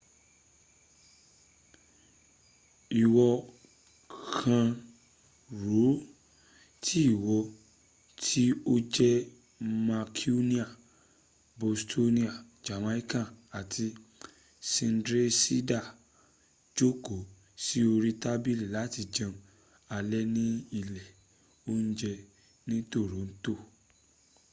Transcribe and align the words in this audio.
ìwọ 3.01 3.25
kàn 4.35 4.67
rò 5.61 5.83
ó 5.89 6.01
tí 6.83 6.99
ìwọ 7.13 7.35
tí 8.23 8.43
o 8.71 8.73
jẹ́ 8.95 9.13
mancunian 9.87 10.71
bostonian 11.59 12.35
jamaican 12.65 13.27
àti 13.59 13.85
sydneysider 14.71 15.85
jókòó 16.75 17.21
sí 17.63 17.77
orí 17.93 18.11
tábílì 18.23 18.65
láti 18.75 19.01
jẹun 19.15 19.35
alẹ́ 19.97 20.23
ni 20.35 20.43
ilé 20.79 21.03
ońjẹ 21.71 22.13
ni 22.67 22.77
toront 22.91 23.43